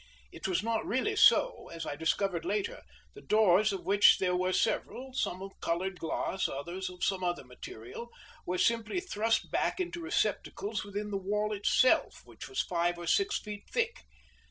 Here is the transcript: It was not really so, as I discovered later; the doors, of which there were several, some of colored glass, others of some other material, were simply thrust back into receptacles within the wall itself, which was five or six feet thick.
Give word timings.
It 0.31 0.47
was 0.47 0.63
not 0.63 0.83
really 0.83 1.15
so, 1.15 1.67
as 1.71 1.85
I 1.85 1.95
discovered 1.95 2.43
later; 2.43 2.81
the 3.13 3.21
doors, 3.21 3.71
of 3.71 3.85
which 3.85 4.17
there 4.17 4.35
were 4.35 4.51
several, 4.51 5.13
some 5.13 5.43
of 5.43 5.59
colored 5.61 5.99
glass, 5.99 6.47
others 6.49 6.89
of 6.89 7.03
some 7.03 7.23
other 7.23 7.43
material, 7.43 8.09
were 8.43 8.57
simply 8.57 8.99
thrust 8.99 9.51
back 9.51 9.79
into 9.79 10.01
receptacles 10.01 10.83
within 10.83 11.11
the 11.11 11.17
wall 11.19 11.53
itself, 11.53 12.23
which 12.25 12.49
was 12.49 12.63
five 12.63 12.97
or 12.97 13.05
six 13.05 13.37
feet 13.39 13.69
thick. 13.69 14.01